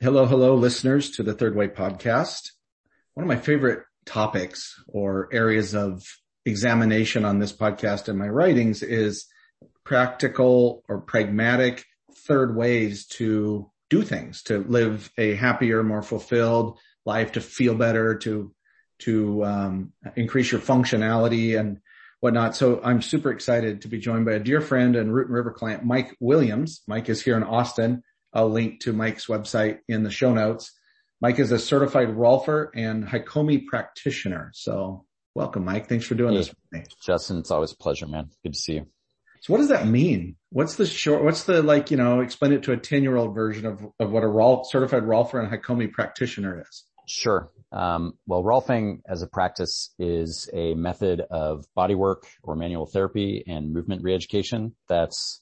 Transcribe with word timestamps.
Hello, 0.00 0.26
hello, 0.26 0.54
listeners 0.54 1.10
to 1.10 1.24
the 1.24 1.34
Third 1.34 1.56
Way 1.56 1.66
podcast. 1.66 2.52
One 3.14 3.24
of 3.24 3.26
my 3.26 3.34
favorite 3.34 3.82
topics 4.06 4.80
or 4.86 5.28
areas 5.32 5.74
of 5.74 6.04
examination 6.46 7.24
on 7.24 7.40
this 7.40 7.52
podcast 7.52 8.06
and 8.06 8.16
my 8.16 8.28
writings 8.28 8.84
is 8.84 9.26
practical 9.82 10.84
or 10.88 11.00
pragmatic 11.00 11.84
third 12.14 12.54
ways 12.54 13.06
to 13.06 13.72
do 13.90 14.02
things, 14.02 14.44
to 14.44 14.58
live 14.58 15.10
a 15.18 15.34
happier, 15.34 15.82
more 15.82 16.02
fulfilled 16.02 16.78
life, 17.04 17.32
to 17.32 17.40
feel 17.40 17.74
better, 17.74 18.18
to 18.18 18.54
to 19.00 19.44
um, 19.44 19.92
increase 20.14 20.52
your 20.52 20.60
functionality 20.60 21.58
and 21.58 21.80
whatnot. 22.20 22.54
So 22.54 22.80
I'm 22.84 23.02
super 23.02 23.32
excited 23.32 23.82
to 23.82 23.88
be 23.88 23.98
joined 23.98 24.26
by 24.26 24.34
a 24.34 24.38
dear 24.38 24.60
friend 24.60 24.94
and 24.94 25.12
Root 25.12 25.26
and 25.26 25.34
River 25.34 25.50
client, 25.50 25.84
Mike 25.84 26.16
Williams. 26.20 26.82
Mike 26.86 27.08
is 27.08 27.20
here 27.20 27.36
in 27.36 27.42
Austin 27.42 28.04
I'll 28.38 28.48
link 28.48 28.80
to 28.82 28.92
Mike's 28.92 29.26
website 29.26 29.78
in 29.88 30.04
the 30.04 30.12
show 30.12 30.32
notes. 30.32 30.72
Mike 31.20 31.40
is 31.40 31.50
a 31.50 31.58
certified 31.58 32.10
Rolfer 32.10 32.68
and 32.72 33.04
Hakomi 33.04 33.66
practitioner. 33.66 34.52
So 34.54 35.04
welcome, 35.34 35.64
Mike. 35.64 35.88
Thanks 35.88 36.06
for 36.06 36.14
doing 36.14 36.34
hey, 36.34 36.38
this 36.38 36.48
with 36.50 36.58
me. 36.70 36.84
Justin, 37.04 37.38
it's 37.38 37.50
always 37.50 37.72
a 37.72 37.76
pleasure, 37.76 38.06
man. 38.06 38.30
Good 38.44 38.52
to 38.52 38.58
see 38.58 38.74
you. 38.74 38.86
So 39.40 39.52
what 39.52 39.58
does 39.58 39.70
that 39.70 39.88
mean? 39.88 40.36
What's 40.50 40.76
the 40.76 40.86
short, 40.86 41.24
what's 41.24 41.44
the 41.44 41.62
like, 41.64 41.90
you 41.90 41.96
know, 41.96 42.20
explain 42.20 42.52
it 42.52 42.62
to 42.64 42.72
a 42.72 42.76
10 42.76 43.02
year 43.02 43.16
old 43.16 43.34
version 43.34 43.66
of, 43.66 43.84
of 43.98 44.12
what 44.12 44.22
a 44.22 44.28
Rolf, 44.28 44.70
certified 44.70 45.02
Rolfer 45.02 45.42
and 45.42 45.50
Hakomi 45.50 45.90
practitioner 45.90 46.60
is? 46.60 46.84
Sure. 47.08 47.48
Um, 47.72 48.14
well, 48.26 48.44
Rolfing 48.44 49.00
as 49.08 49.22
a 49.22 49.26
practice 49.26 49.92
is 49.98 50.48
a 50.52 50.74
method 50.74 51.22
of 51.28 51.64
bodywork 51.76 52.22
or 52.44 52.54
manual 52.54 52.86
therapy 52.86 53.42
and 53.48 53.72
movement 53.72 54.04
reeducation 54.04 54.74
that's 54.88 55.40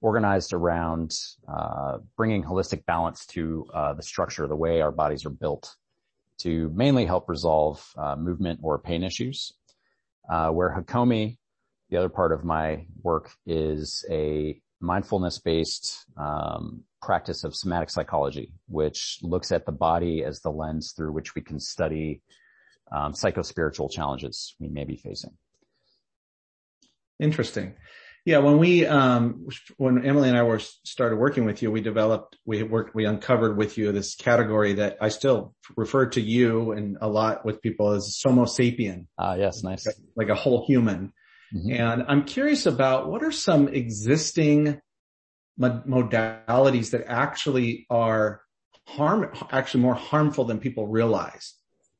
organized 0.00 0.52
around 0.52 1.16
uh, 1.48 1.98
bringing 2.16 2.42
holistic 2.42 2.84
balance 2.86 3.26
to 3.26 3.66
uh, 3.72 3.92
the 3.94 4.02
structure, 4.02 4.46
the 4.46 4.56
way 4.56 4.80
our 4.80 4.92
bodies 4.92 5.24
are 5.24 5.30
built, 5.30 5.74
to 6.38 6.70
mainly 6.74 7.06
help 7.06 7.28
resolve 7.28 7.84
uh, 7.96 8.16
movement 8.16 8.60
or 8.62 8.78
pain 8.78 9.02
issues. 9.02 9.52
Uh, 10.28 10.50
where 10.50 10.70
Hakomi, 10.70 11.38
the 11.90 11.96
other 11.96 12.08
part 12.08 12.32
of 12.32 12.44
my 12.44 12.84
work, 13.02 13.30
is 13.46 14.04
a 14.10 14.60
mindfulness-based 14.80 16.04
um, 16.16 16.82
practice 17.00 17.44
of 17.44 17.54
somatic 17.54 17.88
psychology, 17.88 18.52
which 18.68 19.18
looks 19.22 19.52
at 19.52 19.64
the 19.64 19.72
body 19.72 20.24
as 20.24 20.40
the 20.40 20.50
lens 20.50 20.92
through 20.96 21.12
which 21.12 21.34
we 21.34 21.42
can 21.42 21.60
study 21.60 22.20
um, 22.92 23.12
psychospiritual 23.12 23.90
challenges 23.90 24.54
we 24.58 24.68
may 24.68 24.84
be 24.84 24.96
facing. 24.96 25.32
Interesting. 27.18 27.74
Yeah, 28.26 28.38
when 28.38 28.58
we 28.58 28.84
um, 28.84 29.46
when 29.76 30.04
Emily 30.04 30.28
and 30.28 30.36
I 30.36 30.42
were 30.42 30.58
started 30.58 31.14
working 31.14 31.44
with 31.44 31.62
you, 31.62 31.70
we 31.70 31.80
developed 31.80 32.36
we 32.44 32.64
worked 32.64 32.92
we 32.92 33.04
uncovered 33.04 33.56
with 33.56 33.78
you 33.78 33.92
this 33.92 34.16
category 34.16 34.74
that 34.74 34.98
I 35.00 35.10
still 35.10 35.54
refer 35.76 36.06
to 36.06 36.20
you 36.20 36.72
and 36.72 36.98
a 37.00 37.08
lot 37.08 37.44
with 37.44 37.62
people 37.62 37.92
as 37.92 38.20
Somo 38.20 38.46
sapien. 38.46 39.06
Ah, 39.16 39.36
yes, 39.36 39.62
nice, 39.62 39.86
like, 39.86 39.94
like 40.16 40.28
a 40.28 40.34
whole 40.34 40.66
human. 40.66 41.12
Mm-hmm. 41.54 41.72
And 41.72 42.04
I'm 42.08 42.24
curious 42.24 42.66
about 42.66 43.08
what 43.08 43.22
are 43.22 43.30
some 43.30 43.68
existing 43.68 44.80
modalities 45.60 46.90
that 46.90 47.04
actually 47.06 47.86
are 47.88 48.42
harm 48.88 49.30
actually 49.52 49.82
more 49.82 49.94
harmful 49.94 50.46
than 50.46 50.58
people 50.58 50.88
realize 50.88 51.54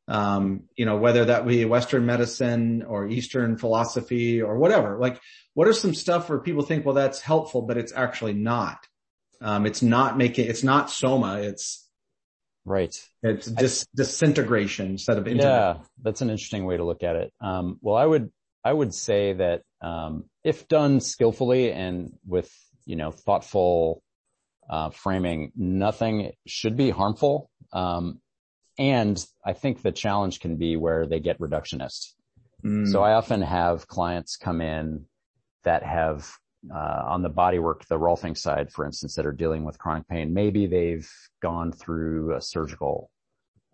um, 0.09 0.65
you 0.77 0.87
know, 0.87 0.97
whether 0.97 1.27
that 1.27 1.47
be 1.47 1.65
Western 1.65 2.07
medicine 2.07 2.83
or 2.83 3.09
Eastern 3.09 3.57
philosophy 3.59 4.41
or 4.43 4.59
whatever. 4.59 4.99
Like, 4.99 5.21
what 5.55 5.67
are 5.69 5.73
some 5.73 5.95
stuff 5.95 6.29
where 6.29 6.39
people 6.39 6.63
think, 6.63 6.85
well, 6.85 6.95
that's 6.95 7.21
helpful, 7.21 7.63
but 7.63 7.77
it's 7.77 7.93
actually 7.93 8.35
not. 8.35 8.87
Um, 9.41 9.67
it's 9.67 9.83
not 9.83 10.17
making, 10.17 10.49
it's 10.49 10.63
not 10.63 10.91
soma. 10.91 11.41
It's 11.41 11.89
right. 12.65 12.95
It's 13.23 13.51
just 13.51 13.89
disintegration 13.95 14.87
instead 14.93 15.19
of 15.19 15.27
integration. 15.27 15.51
Yeah, 15.51 15.79
that's 16.03 16.21
an 16.21 16.31
interesting 16.31 16.67
way 16.67 16.77
to 16.77 16.85
look 16.85 17.03
at 17.03 17.17
it. 17.17 17.33
Um, 17.41 17.79
well, 17.81 17.97
I 17.97 18.07
would, 18.07 18.31
I 18.65 18.73
would 18.73 18.95
say 18.95 19.33
that, 19.35 19.63
um, 19.83 20.25
if 20.43 20.69
done 20.69 21.01
skillfully 21.01 21.73
and 21.73 22.13
with, 22.27 22.51
you 22.85 22.97
know, 22.97 23.11
thoughtful, 23.11 24.03
uh, 24.71 24.91
framing, 24.91 25.53
nothing 25.57 26.33
should 26.47 26.77
be 26.77 26.91
harmful. 26.91 27.51
Um, 27.73 28.21
and 28.79 29.25
I 29.45 29.53
think 29.53 29.83
the 29.83 29.93
challenge 29.93 30.41
can 30.41 30.57
be 30.57 30.77
where 30.77 31.07
they 31.07 31.21
get 31.21 31.39
reductionist. 31.39 32.13
Mm. 32.65 32.91
So 32.91 33.03
I 33.03 33.13
often 33.15 33.43
have 33.43 33.87
clients 33.87 34.37
come 34.37 34.61
in 34.61 35.07
that 35.65 35.83
have 35.83 36.31
uh, 36.73 37.03
on 37.07 37.23
the 37.23 37.31
bodywork, 37.31 37.87
the 37.87 37.99
Rolfing 37.99 38.37
side, 38.37 38.73
for 38.73 38.85
instance, 38.85 39.15
that 39.15 39.27
are 39.27 39.33
dealing 39.33 39.65
with 39.65 39.79
chronic 39.79 40.09
pain. 40.09 40.35
Maybe 40.35 40.67
they've 40.67 41.09
gone 41.41 41.73
through 41.73 42.35
a 42.35 42.41
surgical 42.41 43.11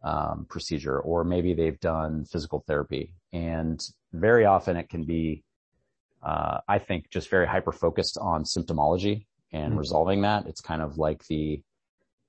um, 0.02 0.46
procedure, 0.48 0.98
or 0.98 1.24
maybe 1.24 1.54
they've 1.54 1.78
done 1.80 2.24
physical 2.24 2.64
therapy, 2.66 3.14
and 3.32 3.82
very 4.12 4.44
often 4.44 4.76
it 4.76 4.88
can 4.88 5.04
be, 5.04 5.42
uh, 6.22 6.58
I 6.68 6.78
think, 6.78 7.08
just 7.08 7.30
very 7.30 7.46
hyper 7.46 7.72
focused 7.72 8.18
on 8.18 8.44
symptomology 8.44 9.26
and 9.52 9.74
mm. 9.74 9.78
resolving 9.78 10.22
that. 10.22 10.46
It's 10.46 10.60
kind 10.60 10.82
of 10.82 10.98
like 10.98 11.26
the 11.28 11.62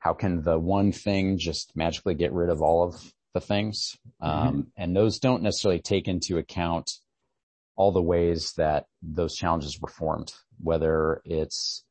how 0.03 0.13
can 0.13 0.41
the 0.41 0.59
one 0.59 0.91
thing 0.91 1.37
just 1.37 1.71
magically 1.77 2.13
get 2.13 2.33
rid 2.33 2.49
of 2.49 2.61
all 2.61 2.83
of 2.83 3.13
the 3.33 3.39
things? 3.39 3.97
Mm-hmm. 4.21 4.47
Um, 4.47 4.67
and 4.75 4.93
those 4.93 5.17
don't 5.17 5.43
necessarily 5.43 5.79
take 5.79 6.09
into 6.09 6.37
account 6.37 6.91
all 7.77 7.93
the 7.93 8.01
ways 8.01 8.51
that 8.57 8.85
those 9.01 9.33
challenges 9.33 9.79
were 9.79 9.87
formed, 9.87 10.33
whether 10.61 11.21
it's, 11.23 11.85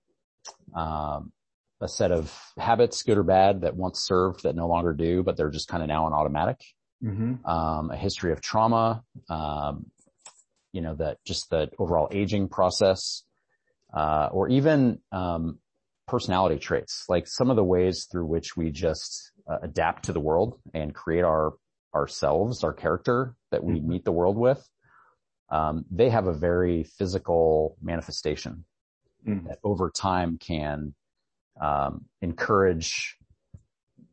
um, 0.77 1.33
a 1.81 1.89
set 1.89 2.13
of 2.13 2.39
habits, 2.59 3.03
good 3.03 3.17
or 3.17 3.23
bad, 3.23 3.63
that 3.63 3.77
once 3.77 4.05
served 4.05 4.43
that 4.43 4.55
no 4.55 4.69
longer 4.69 4.93
do, 4.93 5.23
but 5.23 5.39
they're 5.39 5.49
just 5.49 5.69
kind 5.69 5.83
of 5.83 5.89
now 5.89 6.05
on 6.05 6.13
automatic. 6.13 6.61
Mm-hmm. 7.03 7.47
Um, 7.47 7.91
a 7.91 7.97
history 7.97 8.33
of 8.33 8.43
trauma, 8.43 9.03
um, 9.31 9.87
you 10.73 10.83
know, 10.83 10.97
that 10.97 11.17
just 11.25 11.49
the 11.49 11.71
overall 11.79 12.09
aging 12.13 12.51
process, 12.51 13.25
uh, 13.93 14.29
or 14.31 14.51
even, 14.51 15.01
um, 15.11 15.59
personality 16.07 16.59
traits, 16.59 17.05
like 17.09 17.27
some 17.27 17.51
of 17.51 17.57
the 17.57 17.65
ways 17.65 18.07
through 18.11 18.27
which 18.27 18.57
we 18.57 18.71
just 18.71 19.33
uh, 19.51 19.59
adapt 19.63 20.05
to 20.05 20.13
the 20.13 20.21
world 20.21 20.59
and 20.75 20.95
create 20.95 21.25
our 21.25 21.53
ourselves, 21.95 22.65
our 22.65 22.73
character 22.73 23.35
that 23.51 23.63
we 23.63 23.75
mm-hmm. 23.75 23.89
meet 23.89 24.05
the 24.05 24.13
world 24.13 24.37
with. 24.37 24.67
Um, 25.51 25.85
they 25.91 26.09
have 26.09 26.27
a 26.27 26.33
very 26.33 26.85
physical 26.85 27.77
manifestation 27.83 28.65
mm-hmm. 29.27 29.49
that 29.49 29.59
over 29.63 29.91
time 29.91 30.39
can 30.39 30.95
um, 31.61 32.07
encourage 32.23 33.17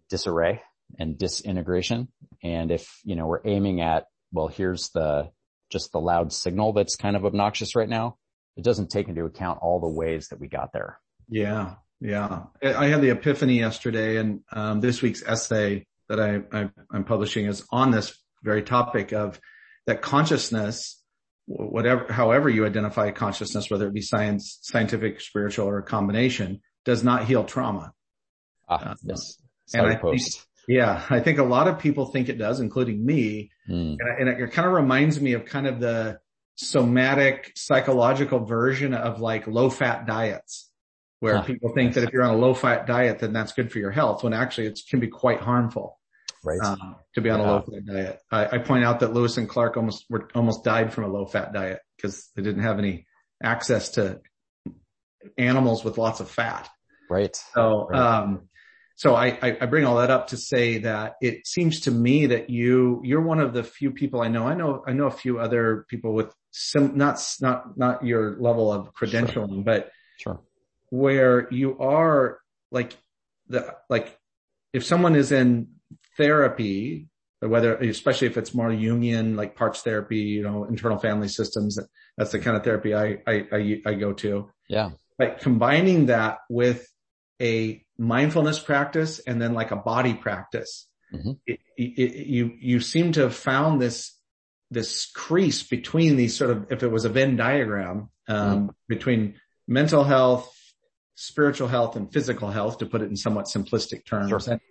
disarray 0.10 0.62
and 0.98 1.18
disintegration. 1.18 2.10
And 2.44 2.72
if 2.72 3.00
you 3.04 3.16
know 3.16 3.28
we're 3.28 3.42
aiming 3.46 3.82
at 3.82 4.06
well, 4.32 4.48
here's 4.48 4.90
the 4.90 5.30
just 5.72 5.92
the 5.92 6.00
loud 6.00 6.34
signal 6.34 6.74
that's 6.74 6.96
kind 6.96 7.16
of 7.16 7.26
obnoxious 7.26 7.76
right 7.76 7.90
now. 7.90 8.18
It 8.58 8.64
doesn't 8.64 8.90
take 8.90 9.08
into 9.08 9.26
account 9.26 9.60
all 9.62 9.80
the 9.80 9.88
ways 9.88 10.28
that 10.30 10.40
we 10.40 10.48
got 10.48 10.74
there. 10.74 11.00
Yeah. 11.30 11.76
Yeah. 12.02 12.44
I 12.64 12.88
had 12.88 13.02
the 13.02 13.10
epiphany 13.10 13.60
yesterday 13.60 14.18
and, 14.18 14.42
um, 14.52 14.80
this 14.80 15.02
week's 15.02 15.24
essay 15.24 15.86
that 16.08 16.20
I, 16.20 16.42
I, 16.52 16.70
I'm 16.92 17.04
publishing 17.04 17.46
is 17.46 17.66
on 17.72 17.92
this 17.92 18.18
very 18.42 18.64
topic 18.64 19.12
of 19.12 19.40
that 19.86 20.02
consciousness, 20.02 21.02
whatever, 21.46 22.12
however 22.12 22.50
you 22.50 22.66
identify 22.66 23.12
consciousness, 23.12 23.70
whether 23.70 23.88
it 23.88 23.94
be 23.94 24.02
science, 24.02 24.60
scientific, 24.62 25.22
spiritual, 25.22 25.68
or 25.68 25.78
a 25.78 25.84
combination, 25.84 26.62
does 26.86 27.04
not 27.04 27.26
heal 27.26 27.44
trauma. 27.44 27.94
Ah, 28.68 28.92
uh, 28.92 28.96
yes. 29.04 29.42
and 29.74 29.88
I 29.88 29.96
think, 29.96 30.22
yeah, 30.68 31.04
I 31.10 31.20
think 31.20 31.40
a 31.40 31.44
lot 31.44 31.68
of 31.68 31.80
people 31.80 32.06
think 32.06 32.30
it 32.30 32.38
does, 32.38 32.60
including 32.60 33.04
me. 33.04 33.52
Mm. 33.68 33.98
And, 34.00 34.30
and 34.30 34.42
it 34.42 34.52
kind 34.52 34.68
of 34.68 34.74
reminds 34.74 35.20
me 35.20 35.34
of 35.34 35.46
kind 35.46 35.68
of 35.68 35.80
the 35.80 36.20
somatic 36.56 37.52
psychological 37.56 38.46
version 38.46 38.94
of 38.94 39.20
like 39.20 39.48
low 39.48 39.70
fat 39.70 40.06
diets 40.06 40.69
where 41.20 41.38
huh. 41.38 41.44
people 41.44 41.74
think 41.74 41.94
that 41.94 42.04
if 42.04 42.14
you're 42.14 42.24
on 42.24 42.36
a 42.36 42.38
low 42.38 42.54
fat 42.54 42.88
diet, 42.88 43.20
then 43.20 43.34
that's 43.34 43.52
good 43.52 43.72
for 43.72 43.80
your 43.80 43.92
health 43.92 44.24
when 44.24 44.34
actually 44.34 44.68
it 44.68 44.80
can 44.90 45.00
be 45.00 45.08
quite 45.08 45.42
harmful. 45.42 45.98
Right. 46.44 46.60
Um, 46.62 46.96
to 47.16 47.22
be 47.22 47.30
on 47.30 47.42
yeah. 47.42 47.46
a 47.46 47.52
low 47.52 47.62
fat 47.62 47.86
diet. 47.86 48.20
I, 48.32 48.46
I, 48.46 48.58
point 48.60 48.86
out 48.86 49.02
that 49.02 49.14
Lewis 49.14 49.36
and 49.36 49.50
Clark 49.50 49.76
almost 49.76 50.06
were 50.10 50.30
almost 50.34 50.64
died 50.64 50.94
from 50.94 51.04
a 51.04 51.08
low 51.08 51.26
fat 51.26 51.52
diet 51.52 51.82
because 51.98 52.30
they 52.34 52.42
didn't 52.42 52.64
have 52.64 52.80
any 52.80 53.08
access 53.44 53.90
to 53.92 54.22
animals 55.38 55.84
with 55.84 55.98
lots 55.98 56.22
of 56.22 56.30
fat. 56.30 56.70
Right. 57.10 57.36
So, 57.54 57.88
right. 57.90 58.00
um, 58.00 58.48
so 58.96 59.16
I, 59.16 59.38
I, 59.42 59.66
bring 59.66 59.86
all 59.86 59.98
that 59.98 60.12
up 60.12 60.28
to 60.28 60.38
say 60.38 60.80
that 60.80 61.16
it 61.22 61.46
seems 61.48 61.82
to 61.82 61.92
me 61.92 62.28
that 62.28 62.50
you, 62.50 63.02
you're 63.04 63.22
one 63.22 63.40
of 63.40 63.54
the 63.54 63.64
few 63.64 63.92
people 63.92 64.22
I 64.22 64.28
know. 64.30 64.46
I 64.46 64.56
know, 64.56 64.84
I 64.88 64.94
know 64.94 65.08
a 65.08 65.12
few 65.12 65.40
other 65.40 65.86
people 65.90 66.14
with 66.14 66.34
some, 66.52 66.98
not, 66.98 67.22
not, 67.42 67.78
not 67.78 68.06
your 68.06 68.38
level 68.40 68.72
of 68.72 68.94
credentialing, 68.94 69.56
sure. 69.56 69.64
but 69.64 69.92
sure 70.20 70.42
where 70.90 71.48
you 71.52 71.78
are 71.80 72.40
like 72.72 72.96
the, 73.48 73.76
like 73.90 74.18
if 74.74 74.84
someone 74.84 75.16
is 75.16 75.32
in 75.32 75.68
therapy, 76.18 77.08
whether, 77.40 77.76
especially 77.76 78.28
if 78.28 78.38
it's 78.38 78.54
more 78.54 78.70
Jungian 78.70 79.36
like 79.36 79.56
parts 79.56 79.82
therapy, 79.82 80.18
you 80.18 80.44
know, 80.44 80.66
internal 80.66 80.98
family 80.98 81.30
systems, 81.30 81.80
that's 82.18 82.32
the 82.32 82.40
kind 82.40 82.58
of 82.58 82.64
therapy 82.64 82.94
I, 82.94 83.20
I, 83.26 83.48
I, 83.52 83.82
I 83.86 83.94
go 83.94 84.14
to. 84.14 84.52
Yeah. 84.68 84.92
Like 85.18 85.40
combining 85.40 86.08
that 86.08 86.40
with 86.50 86.88
a 87.42 87.84
mindfulness 87.98 88.60
practice 88.60 89.20
and 89.20 89.42
then 89.42 89.54
like 89.54 89.72
a 89.72 89.78
body 89.78 90.14
practice. 90.14 90.88
Mm-hmm. 91.14 91.32
It, 91.48 91.60
it, 91.78 92.28
you, 92.28 92.54
you 92.60 92.80
seem 92.82 93.14
to 93.14 93.22
have 93.22 93.36
found 93.36 93.82
this, 93.82 94.16
this 94.70 95.10
crease 95.12 95.64
between 95.64 96.18
these 96.18 96.36
sort 96.36 96.52
of, 96.52 96.72
if 96.72 96.84
it 96.84 96.92
was 96.92 97.06
a 97.06 97.10
Venn 97.10 97.38
diagram, 97.38 98.10
um, 98.28 98.58
mm-hmm. 98.58 98.68
between 98.88 99.36
mental 99.68 100.04
health, 100.04 100.54
spiritual 101.20 101.68
health 101.68 101.98
and 101.98 102.12
physical 102.14 102.50
health 102.50 102.78
to 102.78 102.86
put 102.86 103.02
it 103.02 103.10
in 103.10 103.16
somewhat 103.18 103.46
simplistic 103.46 104.06
terms. 104.06 104.30
Sure. 104.30 104.54
And 104.54 104.62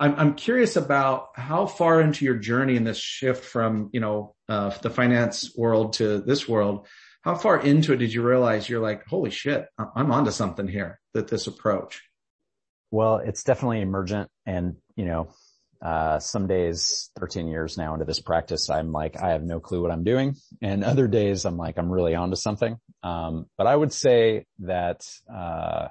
I'm, 0.00 0.14
I'm 0.16 0.34
curious 0.34 0.74
about 0.74 1.28
how 1.36 1.66
far 1.66 2.00
into 2.00 2.24
your 2.24 2.34
journey 2.34 2.74
in 2.74 2.82
this 2.82 2.98
shift 2.98 3.44
from, 3.44 3.90
you 3.92 4.00
know, 4.00 4.34
uh, 4.48 4.70
the 4.82 4.90
finance 4.90 5.56
world 5.56 5.92
to 5.94 6.18
this 6.18 6.48
world, 6.48 6.88
how 7.22 7.36
far 7.36 7.60
into 7.60 7.92
it 7.92 7.98
did 7.98 8.12
you 8.12 8.22
realize 8.22 8.68
you're 8.68 8.82
like, 8.82 9.06
holy 9.06 9.30
shit, 9.30 9.66
I'm 9.78 10.10
onto 10.10 10.32
something 10.32 10.66
here 10.66 10.98
that 11.14 11.28
this 11.28 11.46
approach? 11.46 12.02
Well, 12.90 13.18
it's 13.18 13.44
definitely 13.44 13.80
emergent 13.80 14.28
and, 14.46 14.76
you 14.96 15.04
know, 15.04 15.28
uh, 15.84 16.18
some 16.18 16.46
days, 16.46 17.10
13 17.20 17.46
years 17.46 17.76
now 17.76 17.92
into 17.92 18.06
this 18.06 18.20
practice, 18.20 18.70
I'm 18.70 18.90
like, 18.90 19.20
I 19.20 19.32
have 19.32 19.42
no 19.42 19.60
clue 19.60 19.82
what 19.82 19.90
I'm 19.90 20.02
doing. 20.02 20.36
And 20.62 20.82
other 20.84 21.06
days 21.06 21.44
I'm 21.44 21.58
like, 21.58 21.76
I'm 21.76 21.90
really 21.90 22.14
onto 22.14 22.36
something. 22.36 22.78
Um, 23.02 23.46
but 23.58 23.66
I 23.66 23.76
would 23.76 23.92
say 23.92 24.46
that, 24.60 25.06
uh, 25.32 25.88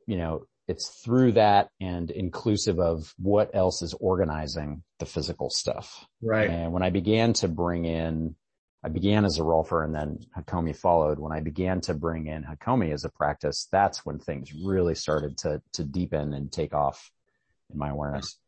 you 0.07 0.17
know, 0.17 0.47
it's 0.67 0.89
through 1.05 1.33
that 1.33 1.69
and 1.81 2.11
inclusive 2.11 2.79
of 2.79 3.13
what 3.19 3.51
else 3.55 3.83
is 3.83 3.95
organizing 3.95 4.83
the 4.99 5.07
physical 5.07 5.51
stuff. 5.51 6.07
Right. 6.23 6.49
And 6.49 6.73
when 6.73 6.83
I 6.83 6.91
began 6.91 7.35
to 7.35 7.49
bring 7.49 7.85
in, 7.85 8.35
I 8.83 8.89
began 8.89 9.25
as 9.25 9.39
a 9.39 9.43
Rolfer 9.43 9.85
and 9.85 9.95
then 9.95 10.21
Hakomi 10.37 10.77
followed. 10.77 11.19
When 11.19 11.33
I 11.33 11.41
began 11.41 11.81
to 11.83 11.95
bring 11.95 12.27
in 12.27 12.45
Hakomi 12.45 12.93
as 12.93 13.05
a 13.05 13.11
practice, 13.11 13.69
that's 13.71 14.05
when 14.05 14.19
things 14.19 14.53
really 14.55 14.95
started 14.95 15.39
to, 15.39 15.63
to 15.75 15.85
deepen 15.85 16.33
and 16.33 16.51
take 16.51 16.75
off 16.75 17.11
in 17.73 17.79
my 17.79 17.91
awareness. 17.91 18.39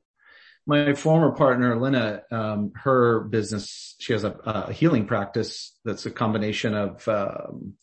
My 0.66 0.94
former 0.94 1.32
partner, 1.32 1.80
Lena, 1.80 2.22
um, 2.30 2.72
her 2.74 3.20
business, 3.20 3.94
she 4.00 4.12
has 4.14 4.24
a, 4.24 4.32
a, 4.44 4.72
healing 4.72 5.06
practice 5.06 5.78
that's 5.84 6.06
a 6.06 6.10
combination 6.10 6.74
of, 6.74 7.06
um, 7.08 7.74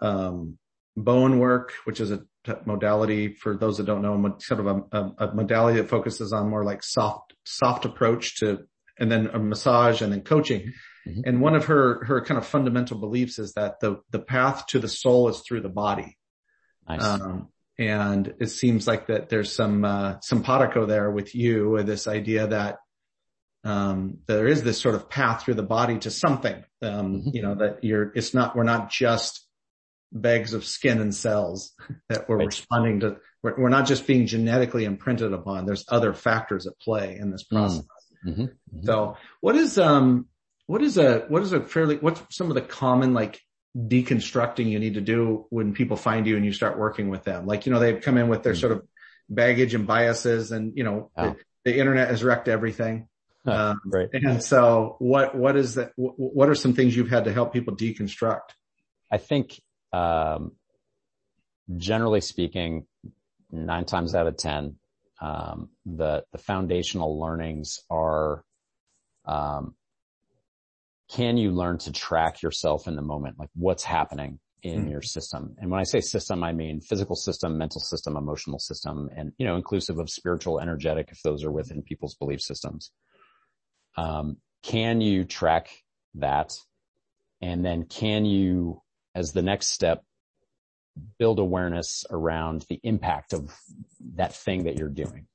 um, 0.00 0.58
Bowen 0.96 1.38
work, 1.38 1.72
which 1.84 2.00
is 2.00 2.10
a 2.10 2.22
modality 2.64 3.34
for 3.34 3.56
those 3.56 3.76
that 3.76 3.86
don't 3.86 4.02
know, 4.02 4.36
sort 4.40 4.60
of 4.60 4.66
a, 4.66 5.12
a, 5.18 5.34
modality 5.34 5.78
that 5.78 5.88
focuses 5.88 6.32
on 6.32 6.48
more 6.48 6.64
like 6.64 6.82
soft, 6.82 7.34
soft 7.44 7.84
approach 7.84 8.38
to, 8.38 8.60
and 8.98 9.10
then 9.10 9.26
a 9.28 9.38
massage 9.38 10.00
and 10.00 10.12
then 10.12 10.22
coaching. 10.22 10.72
Mm-hmm. 11.06 11.20
And 11.24 11.40
one 11.40 11.54
of 11.54 11.66
her, 11.66 12.04
her 12.04 12.24
kind 12.24 12.38
of 12.38 12.46
fundamental 12.46 12.98
beliefs 12.98 13.38
is 13.38 13.52
that 13.54 13.80
the, 13.80 14.00
the 14.10 14.18
path 14.18 14.66
to 14.68 14.78
the 14.78 14.88
soul 14.88 15.28
is 15.28 15.40
through 15.40 15.60
the 15.60 15.68
body. 15.68 16.16
Nice. 16.88 17.04
Um, 17.04 17.48
and 17.78 18.34
it 18.40 18.48
seems 18.48 18.86
like 18.86 19.06
that 19.06 19.28
there's 19.28 19.52
some, 19.52 19.84
uh, 19.84 20.20
simpatico 20.20 20.86
there 20.86 21.10
with 21.10 21.34
you 21.34 21.70
with 21.70 21.86
this 21.86 22.06
idea 22.06 22.46
that, 22.46 22.78
um, 23.64 24.18
there 24.26 24.46
is 24.46 24.62
this 24.62 24.80
sort 24.80 24.94
of 24.94 25.10
path 25.10 25.44
through 25.44 25.54
the 25.54 25.62
body 25.62 25.98
to 25.98 26.10
something, 26.10 26.64
um, 26.82 27.16
mm-hmm. 27.16 27.28
you 27.34 27.42
know, 27.42 27.56
that 27.56 27.84
you're, 27.84 28.12
it's 28.14 28.32
not, 28.32 28.56
we're 28.56 28.62
not 28.62 28.90
just 28.90 29.46
bags 30.12 30.52
of 30.52 30.64
skin 30.64 31.00
and 31.00 31.14
cells 31.14 31.72
that 32.08 32.28
we're 32.28 32.38
right. 32.38 32.46
responding 32.46 33.00
to. 33.00 33.16
We're, 33.42 33.58
we're, 33.58 33.68
not 33.70 33.86
just 33.86 34.06
being 34.06 34.26
genetically 34.26 34.84
imprinted 34.84 35.32
upon. 35.32 35.64
There's 35.64 35.84
other 35.88 36.12
factors 36.12 36.66
at 36.66 36.78
play 36.78 37.16
in 37.16 37.30
this 37.30 37.44
mm. 37.44 37.56
process. 37.56 37.84
Mm-hmm. 38.26 38.42
Mm-hmm. 38.42 38.84
So 38.84 39.16
what 39.40 39.56
is, 39.56 39.78
um, 39.78 40.26
what 40.66 40.82
is 40.82 40.98
a, 40.98 41.20
what 41.28 41.42
is 41.42 41.52
a 41.52 41.60
fairly, 41.60 41.96
what's 41.96 42.22
some 42.36 42.48
of 42.48 42.54
the 42.54 42.60
common 42.60 43.14
like 43.14 43.40
deconstructing 43.76 44.66
you 44.66 44.78
need 44.78 44.94
to 44.94 45.00
do 45.00 45.46
when 45.48 45.72
people 45.72 45.96
find 45.96 46.26
you 46.26 46.36
and 46.36 46.44
you 46.44 46.52
start 46.52 46.78
working 46.78 47.08
with 47.08 47.24
them? 47.24 47.46
Like, 47.46 47.64
you 47.64 47.72
know, 47.72 47.78
they've 47.78 48.00
come 48.00 48.18
in 48.18 48.28
with 48.28 48.42
their 48.42 48.52
mm-hmm. 48.52 48.60
sort 48.60 48.72
of 48.72 48.86
baggage 49.30 49.74
and 49.74 49.86
biases 49.86 50.52
and, 50.52 50.76
you 50.76 50.84
know, 50.84 51.10
the, 51.16 51.36
the, 51.64 51.78
internet 51.78 52.08
has 52.08 52.22
wrecked 52.22 52.48
everything. 52.48 53.08
Um, 53.46 53.80
right. 53.86 54.08
And 54.12 54.42
so 54.42 54.96
what, 54.98 55.34
what 55.34 55.56
is 55.56 55.76
that? 55.76 55.92
What 55.96 56.50
are 56.50 56.54
some 56.54 56.74
things 56.74 56.94
you've 56.94 57.08
had 57.08 57.24
to 57.24 57.32
help 57.32 57.54
people 57.54 57.74
deconstruct? 57.74 58.50
I 59.10 59.16
think 59.16 59.58
um, 59.92 60.52
generally 61.76 62.20
speaking, 62.20 62.86
nine 63.50 63.84
times 63.84 64.14
out 64.14 64.26
of 64.26 64.36
10, 64.36 64.76
um, 65.20 65.70
the, 65.84 66.24
the 66.32 66.38
foundational 66.38 67.18
learnings 67.20 67.80
are, 67.90 68.44
um, 69.26 69.74
can 71.10 71.36
you 71.36 71.50
learn 71.50 71.78
to 71.78 71.92
track 71.92 72.42
yourself 72.42 72.86
in 72.86 72.96
the 72.96 73.02
moment? 73.02 73.38
Like 73.38 73.50
what's 73.54 73.84
happening 73.84 74.38
in 74.62 74.82
mm-hmm. 74.82 74.90
your 74.90 75.02
system? 75.02 75.56
And 75.58 75.70
when 75.70 75.80
I 75.80 75.84
say 75.84 76.00
system, 76.00 76.44
I 76.44 76.52
mean 76.52 76.80
physical 76.80 77.16
system, 77.16 77.58
mental 77.58 77.80
system, 77.80 78.16
emotional 78.16 78.58
system, 78.58 79.10
and, 79.16 79.32
you 79.36 79.46
know, 79.46 79.56
inclusive 79.56 79.98
of 79.98 80.08
spiritual, 80.08 80.60
energetic, 80.60 81.08
if 81.10 81.20
those 81.22 81.44
are 81.44 81.50
within 81.50 81.82
people's 81.82 82.14
belief 82.14 82.40
systems. 82.40 82.92
Um, 83.96 84.36
can 84.62 85.00
you 85.00 85.24
track 85.24 85.68
that? 86.14 86.52
And 87.42 87.64
then 87.64 87.84
can 87.84 88.24
you 88.24 88.82
as 89.14 89.32
the 89.32 89.42
next 89.42 89.68
step, 89.68 90.04
build 91.18 91.38
awareness 91.38 92.04
around 92.10 92.66
the 92.68 92.80
impact 92.82 93.32
of 93.32 93.54
that 94.16 94.34
thing 94.34 94.64
that 94.64 94.76
you're 94.76 94.88
doing. 94.88 95.26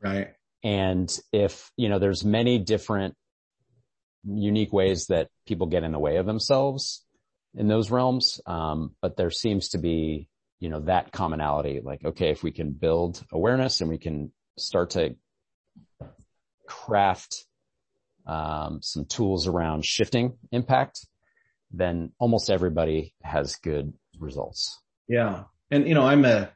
Right. 0.00 0.32
And 0.64 1.10
if, 1.32 1.70
you 1.76 1.88
know, 1.88 1.98
there's 1.98 2.24
many 2.24 2.58
different 2.58 3.14
unique 4.24 4.72
ways 4.72 5.06
that 5.06 5.28
people 5.46 5.66
get 5.66 5.82
in 5.82 5.92
the 5.92 5.98
way 5.98 6.16
of 6.16 6.26
themselves 6.26 7.04
in 7.54 7.68
those 7.68 7.90
realms. 7.90 8.40
Um, 8.46 8.94
but 9.00 9.16
there 9.16 9.30
seems 9.30 9.70
to 9.70 9.78
be, 9.78 10.28
you 10.60 10.68
know, 10.68 10.80
that 10.80 11.12
commonality, 11.12 11.80
like, 11.82 12.04
okay, 12.04 12.30
if 12.30 12.42
we 12.42 12.52
can 12.52 12.70
build 12.70 13.22
awareness 13.32 13.80
and 13.80 13.90
we 13.90 13.98
can 13.98 14.32
start 14.56 14.90
to 14.90 15.16
craft, 16.66 17.44
um, 18.26 18.80
some 18.82 19.04
tools 19.04 19.48
around 19.48 19.84
shifting 19.84 20.38
impact, 20.52 21.06
then 21.72 22.12
almost 22.18 22.50
everybody 22.50 23.14
has 23.22 23.56
good 23.56 23.92
results. 24.18 24.78
Yeah. 25.08 25.44
And, 25.70 25.88
you 25.88 25.94
know, 25.94 26.02
I'm 26.02 26.24
a, 26.24 26.50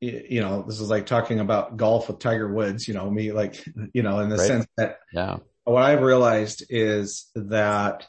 you 0.00 0.40
know, 0.40 0.62
this 0.62 0.80
is 0.80 0.88
like 0.88 1.06
talking 1.06 1.40
about 1.40 1.76
golf 1.76 2.08
with 2.08 2.20
Tiger 2.20 2.52
Woods, 2.52 2.86
you 2.86 2.94
know, 2.94 3.10
me 3.10 3.32
like, 3.32 3.64
you 3.92 4.02
know, 4.02 4.20
in 4.20 4.28
the 4.28 4.36
right. 4.36 4.46
sense 4.46 4.66
that 4.76 4.98
yeah. 5.12 5.38
what 5.64 5.82
I've 5.82 6.02
realized 6.02 6.64
is 6.68 7.26
that 7.34 8.06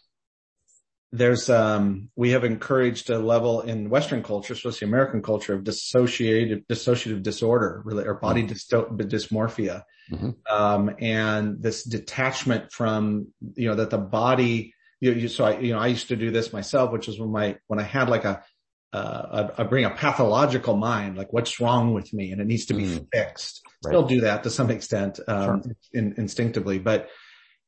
there's, 1.11 1.49
um, 1.49 2.09
we 2.15 2.31
have 2.31 2.43
encouraged 2.43 3.09
a 3.09 3.17
level 3.17 3.61
in 3.61 3.89
Western 3.89 4.21
culture, 4.21 4.53
especially 4.53 4.87
American 4.87 5.23
culture 5.23 5.55
of 5.55 5.63
dissociative, 5.63 6.67
dissociative 6.67 7.23
disorder, 7.23 7.81
really, 7.83 8.05
or 8.05 8.13
body 8.13 8.43
mm-hmm. 8.43 8.95
dysmorphia. 9.01 9.81
Mm-hmm. 10.11 10.29
Um, 10.51 10.95
and 10.99 11.61
this 11.63 11.83
detachment 11.83 12.71
from, 12.71 13.29
you 13.55 13.69
know, 13.69 13.75
that 13.75 13.89
the 13.89 13.97
body, 13.97 14.75
you, 14.99 15.13
you, 15.13 15.27
so 15.27 15.45
I, 15.45 15.59
you 15.59 15.73
know, 15.73 15.79
I 15.79 15.87
used 15.87 16.09
to 16.09 16.15
do 16.15 16.31
this 16.31 16.51
myself, 16.53 16.91
which 16.91 17.07
is 17.07 17.19
when 17.19 17.31
my, 17.31 17.57
when 17.67 17.79
I 17.79 17.83
had 17.83 18.09
like 18.09 18.25
a, 18.25 18.43
uh, 18.91 19.49
I, 19.57 19.61
I, 19.61 19.63
bring 19.65 19.85
a 19.85 19.91
pathological 19.91 20.75
mind, 20.75 21.17
like 21.17 21.31
what's 21.31 21.59
wrong 21.59 21.93
with 21.93 22.11
me 22.13 22.31
and 22.31 22.41
it 22.41 22.47
needs 22.47 22.65
to 22.65 22.73
be 22.73 22.85
mm. 22.85 23.07
fixed. 23.13 23.61
Right. 23.83 23.91
Still 23.91 24.07
do 24.07 24.21
that 24.21 24.43
to 24.43 24.49
some 24.49 24.71
extent, 24.71 25.19
um, 25.27 25.63
sure. 25.63 25.75
in, 25.93 26.15
instinctively, 26.17 26.79
but, 26.79 27.09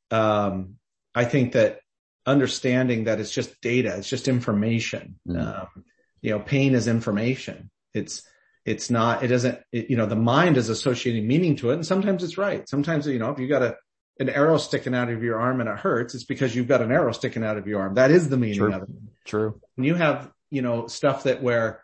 um, 0.10 0.76
I 1.14 1.26
think 1.26 1.54
that 1.54 1.80
understanding 2.26 3.06
that 3.06 3.20
it's 3.20 3.32
just 3.32 3.60
data, 3.62 3.96
it's 3.98 4.10
just 4.10 4.28
information. 4.28 5.20
Mm. 5.28 5.42
Um, 5.42 5.86
you 6.22 6.32
know, 6.32 6.40
pain 6.40 6.74
is 6.74 6.88
information. 6.88 7.70
It's, 7.94 8.24
it's 8.66 8.90
not, 8.90 9.24
it 9.24 9.28
doesn't, 9.28 9.60
it, 9.72 9.90
you 9.90 9.98
know, 9.98 10.06
the 10.06 10.16
mind 10.16 10.58
is 10.58 10.70
associating 10.70 11.28
meaning 11.28 11.56
to 11.58 11.72
it. 11.72 11.76
And 11.76 11.86
sometimes 11.86 12.24
it's 12.24 12.38
right. 12.38 12.68
Sometimes, 12.68 13.08
you 13.08 13.20
know, 13.20 13.32
if 13.32 13.40
you 13.40 13.48
got 13.48 13.64
a, 13.64 13.76
an 14.22 14.30
arrow 14.30 14.58
sticking 14.58 14.94
out 14.94 15.10
of 15.10 15.24
your 15.24 15.40
arm 15.40 15.62
and 15.62 15.70
it 15.70 15.78
hurts, 15.78 16.14
it's 16.14 16.24
because 16.24 16.56
you've 16.56 16.68
got 16.68 16.82
an 16.82 16.92
arrow 16.92 17.12
sticking 17.12 17.44
out 17.44 17.58
of 17.58 17.66
your 17.68 17.82
arm. 17.82 17.96
That 17.96 18.12
is 18.12 18.30
the 18.30 18.38
meaning 18.38 18.60
True. 18.60 18.74
of 18.74 18.84
it. 18.84 18.90
True. 19.26 19.60
When 19.76 19.86
you 19.86 19.96
have, 19.96 20.30
you 20.52 20.62
know, 20.62 20.86
stuff 20.86 21.24
that 21.24 21.42
where 21.42 21.82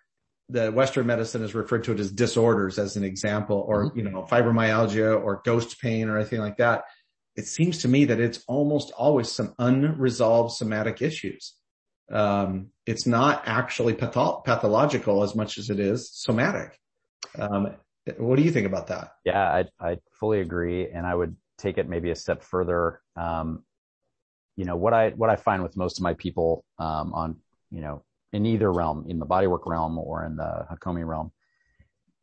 the 0.50 0.72
Western 0.72 1.08
medicine 1.08 1.42
has 1.42 1.56
referred 1.56 1.86
to 1.86 1.94
it 1.94 2.00
as 2.00 2.12
disorders 2.12 2.78
as 2.78 2.96
an 2.96 3.04
example, 3.04 3.66
or, 3.68 3.86
mm-hmm. 3.86 3.98
you 3.98 4.04
know, 4.06 4.28
fibromyalgia 4.30 5.22
or 5.22 5.42
ghost 5.44 5.82
pain 5.82 6.10
or 6.10 6.18
anything 6.18 6.40
like 6.40 6.58
that. 6.58 6.84
It 7.36 7.48
seems 7.48 7.80
to 7.80 7.88
me 7.88 8.06
that 8.06 8.20
it's 8.20 8.44
almost 8.48 8.92
always 8.92 9.32
some 9.32 9.56
unresolved 9.58 10.54
somatic 10.54 11.02
issues. 11.02 11.54
Um, 12.12 12.70
it's 12.86 13.08
not 13.08 13.44
actually 13.48 13.96
patho- 13.96 14.46
pathological 14.46 15.24
as 15.24 15.36
much 15.36 15.58
as 15.58 15.70
it 15.70 15.80
is 15.80 16.12
somatic. 16.14 16.80
Um, 17.38 17.76
what 18.18 18.38
do 18.38 18.44
you 18.44 18.52
think 18.52 18.68
about 18.68 18.88
that? 18.88 19.12
Yeah, 19.26 19.42
I, 19.42 19.66
I 19.80 19.98
fully 20.20 20.40
agree. 20.40 20.88
And 20.88 21.06
I 21.06 21.14
would 21.14 21.36
take 21.58 21.78
it 21.78 21.90
maybe 21.90 22.12
a 22.12 22.16
step 22.16 22.44
further. 22.44 23.02
Um, 23.16 23.64
you 24.56 24.66
know, 24.66 24.76
what 24.76 24.94
I, 24.94 25.10
what 25.10 25.30
I 25.30 25.36
find 25.36 25.64
with 25.64 25.78
most 25.78 26.00
of 26.00 26.04
my 26.04 26.14
people, 26.16 26.64
um, 26.80 27.14
on, 27.14 27.38
you 27.70 27.82
know, 27.82 28.04
in 28.34 28.46
either 28.46 28.72
realm, 28.72 29.06
in 29.08 29.20
the 29.20 29.26
bodywork 29.26 29.66
realm 29.66 29.98
or 29.98 30.26
in 30.26 30.36
the 30.36 30.66
Hakomi 30.72 31.06
realm, 31.06 31.32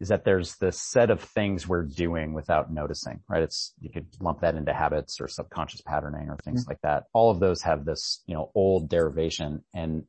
is 0.00 0.08
that 0.08 0.24
there's 0.24 0.56
this 0.56 0.80
set 0.80 1.10
of 1.10 1.20
things 1.20 1.68
we're 1.68 1.84
doing 1.84 2.34
without 2.34 2.72
noticing, 2.72 3.20
right? 3.28 3.42
It's, 3.42 3.72
you 3.80 3.90
could 3.90 4.06
lump 4.20 4.40
that 4.40 4.56
into 4.56 4.72
habits 4.72 5.20
or 5.20 5.28
subconscious 5.28 5.80
patterning 5.82 6.28
or 6.28 6.36
things 6.44 6.62
mm-hmm. 6.62 6.72
like 6.72 6.80
that. 6.82 7.04
All 7.12 7.30
of 7.30 7.40
those 7.40 7.62
have 7.62 7.84
this, 7.84 8.22
you 8.26 8.34
know, 8.34 8.50
old 8.54 8.88
derivation 8.88 9.64
and 9.72 10.04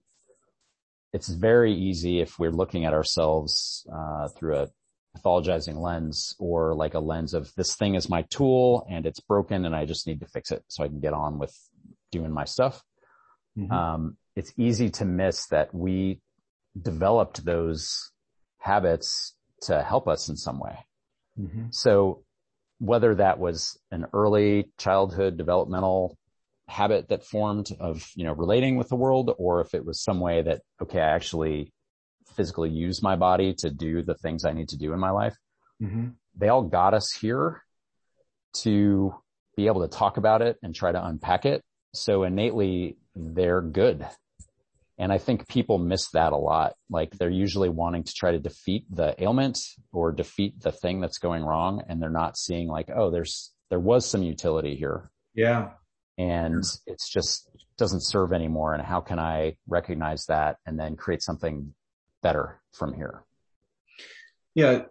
it's 1.14 1.30
very 1.30 1.74
easy 1.74 2.20
if 2.20 2.38
we're 2.38 2.52
looking 2.52 2.84
at 2.84 2.94
ourselves, 2.94 3.88
uh, 3.96 4.28
through 4.30 4.58
a 4.58 4.68
pathologizing 5.16 5.78
lens 5.78 6.36
or 6.40 6.76
like 6.76 6.94
a 6.94 7.00
lens 7.00 7.34
of 7.34 7.54
this 7.56 7.76
thing 7.76 7.96
is 7.96 8.10
my 8.10 8.24
tool 8.24 8.86
and 8.90 9.06
it's 9.06 9.20
broken 9.20 9.66
and 9.66 9.76
I 9.76 9.86
just 9.86 10.08
need 10.08 10.20
to 10.20 10.28
fix 10.28 10.52
it 10.52 10.64
so 10.68 10.84
I 10.84 10.88
can 10.88 11.00
get 11.00 11.14
on 11.14 11.40
with 11.40 11.56
doing 12.12 12.32
my 12.32 12.46
stuff. 12.46 12.84
Mm-hmm. 13.58 13.72
Um, 13.72 14.18
it's 14.36 14.54
easy 14.58 14.90
to 14.92 15.06
miss 15.06 15.48
that 15.48 15.74
we 15.74 16.22
developed 16.80 17.46
those 17.46 18.12
habits 18.58 19.36
to 19.62 19.82
help 19.82 20.08
us 20.08 20.30
in 20.30 20.36
some 20.36 20.60
way. 20.60 20.78
Mm-hmm. 21.40 21.68
So 21.72 22.24
whether 22.80 23.16
that 23.16 23.40
was 23.40 23.80
an 23.92 24.06
early 24.14 24.72
childhood 24.78 25.38
developmental 25.38 26.18
habit 26.68 27.10
that 27.10 27.24
formed 27.24 27.72
of, 27.80 28.10
you 28.16 28.26
know, 28.26 28.34
relating 28.34 28.78
with 28.78 28.90
the 28.90 28.96
world, 28.96 29.34
or 29.38 29.62
if 29.62 29.74
it 29.74 29.86
was 29.86 30.02
some 30.02 30.20
way 30.20 30.42
that, 30.42 30.62
okay, 30.82 31.00
I 31.00 31.16
actually 31.16 31.72
physically 32.36 32.70
use 32.70 33.02
my 33.02 33.16
body 33.16 33.54
to 33.60 33.70
do 33.70 34.04
the 34.04 34.16
things 34.16 34.46
I 34.46 34.54
need 34.54 34.70
to 34.70 34.78
do 34.78 34.94
in 34.94 35.00
my 35.00 35.12
life. 35.12 35.36
Mm-hmm. 35.82 36.10
They 36.38 36.50
all 36.50 36.64
got 36.64 36.94
us 36.94 37.12
here 37.12 37.64
to 38.64 39.16
be 39.56 39.68
able 39.68 39.88
to 39.88 39.98
talk 39.98 40.18
about 40.18 40.42
it 40.42 40.58
and 40.64 40.74
try 40.74 40.92
to 40.92 41.06
unpack 41.06 41.46
it. 41.46 41.64
So 41.94 42.24
innately 42.24 42.98
they're 43.16 43.62
good. 43.62 44.06
And 44.98 45.12
I 45.12 45.18
think 45.18 45.48
people 45.48 45.78
miss 45.78 46.10
that 46.12 46.32
a 46.34 46.38
lot. 46.38 46.74
Like 46.90 47.12
they're 47.12 47.30
usually 47.30 47.70
wanting 47.70 48.04
to 48.04 48.14
try 48.14 48.32
to 48.32 48.40
defeat 48.40 48.86
the 48.90 49.22
ailment 49.22 49.60
or 49.92 50.12
defeat 50.12 50.62
the 50.62 50.72
thing 50.72 51.02
that's 51.02 51.18
going 51.18 51.44
wrong. 51.44 51.84
And 51.88 52.02
they're 52.02 52.10
not 52.10 52.38
seeing 52.38 52.68
like, 52.68 52.90
oh, 52.94 53.12
there's, 53.12 53.52
there 53.70 53.80
was 53.80 54.06
some 54.06 54.24
utility 54.24 54.76
here. 54.76 55.10
Yeah. 55.34 55.72
And 56.18 56.64
it's 56.88 57.10
just 57.10 57.50
doesn't 57.78 58.06
serve 58.06 58.32
anymore. 58.32 58.74
And 58.74 58.82
how 58.82 59.02
can 59.02 59.20
I 59.20 59.58
recognize 59.68 60.26
that 60.28 60.58
and 60.66 60.80
then 60.80 60.96
create 60.96 61.22
something 61.22 61.74
better 62.26 62.60
from 62.74 62.92
here? 62.96 63.24
Yeah. 64.56 64.86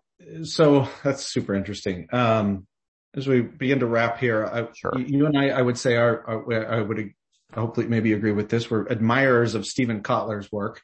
So 0.45 0.89
that's 1.03 1.27
super 1.27 1.53
interesting. 1.53 2.07
Um, 2.13 2.69
as 3.17 3.27
we 3.27 3.41
begin 3.41 3.81
to 3.81 3.87
wrap 3.87 4.21
here, 4.21 4.47
I, 4.47 4.69
sure. 4.73 4.93
you 5.01 5.27
and 5.27 5.37
I, 5.37 5.49
I 5.49 5.61
would 5.61 5.77
say 5.77 5.97
our, 5.97 6.25
our, 6.29 6.73
I 6.73 6.81
would 6.81 7.11
hopefully 7.53 7.89
maybe 7.89 8.13
agree 8.13 8.31
with 8.31 8.51
this. 8.51 8.71
We're 8.71 8.87
admirers 8.87 9.57
of 9.57 9.67
Steven 9.67 10.03
Kotler's 10.03 10.51
work. 10.53 10.81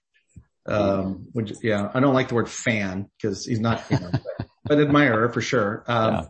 Um, 0.67 1.29
which, 1.33 1.53
yeah, 1.63 1.91
I 1.95 2.01
don't 2.01 2.15
like 2.15 2.29
the 2.29 2.35
word 2.35 2.49
fan 2.49 3.09
because 3.17 3.47
he's 3.47 3.61
not, 3.61 3.83
you 3.89 4.01
know, 4.01 4.11
but, 4.11 4.47
but 4.65 4.81
admirer 4.81 5.29
for 5.29 5.41
sure. 5.41 5.85
Um. 5.87 6.29